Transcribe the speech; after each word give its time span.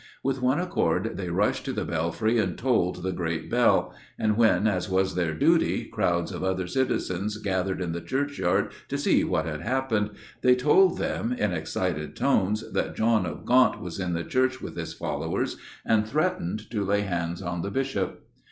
With 0.23 0.41
one 0.41 0.59
accord 0.59 1.11
they 1.17 1.29
rushed 1.29 1.63
to 1.65 1.73
the 1.73 1.85
belfry 1.85 2.39
and 2.39 2.57
tolled 2.57 3.03
the 3.03 3.11
great 3.11 3.51
bell, 3.51 3.93
and 4.17 4.35
when, 4.35 4.65
as 4.65 4.89
was 4.89 5.13
their 5.13 5.35
duty, 5.35 5.85
crowds 5.85 6.31
of 6.31 6.43
other 6.43 6.65
citizens 6.65 7.37
gathered 7.37 7.79
in 7.79 7.91
the 7.91 8.01
churchyard 8.01 8.71
to 8.87 8.97
see 8.97 9.23
what 9.23 9.45
had 9.45 9.61
happened, 9.61 10.09
they 10.41 10.55
told 10.55 10.97
them, 10.97 11.31
in 11.31 11.53
excited 11.53 12.15
tones, 12.15 12.63
that 12.73 12.95
John 12.95 13.27
of 13.27 13.45
Gaunt 13.45 13.79
was 13.79 13.99
in 13.99 14.13
the 14.13 14.23
church 14.23 14.59
with 14.59 14.75
his 14.75 14.91
followers, 14.93 15.57
and 15.85 16.03
threatening 16.07 16.57
to 16.71 16.83
lay 16.83 17.01
hands 17.01 17.43
on 17.43 17.61
the 17.61 17.69
Bishop. 17.69 18.25